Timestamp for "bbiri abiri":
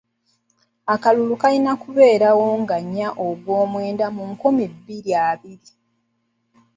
4.73-5.69